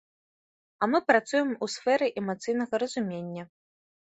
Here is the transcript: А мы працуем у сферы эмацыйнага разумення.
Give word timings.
А 0.85 0.87
мы 0.93 1.01
працуем 1.09 1.49
у 1.65 1.69
сферы 1.75 2.07
эмацыйнага 2.23 2.75
разумення. 2.85 3.43